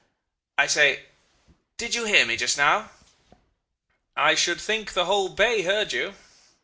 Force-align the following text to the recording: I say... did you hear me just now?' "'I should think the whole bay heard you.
I 0.57 0.65
say... 0.65 1.03
did 1.77 1.93
you 1.93 2.05
hear 2.05 2.25
me 2.25 2.35
just 2.35 2.57
now?' 2.57 2.89
"'I 4.17 4.33
should 4.33 4.59
think 4.59 4.93
the 4.93 5.05
whole 5.05 5.29
bay 5.29 5.61
heard 5.61 5.93
you. 5.93 6.15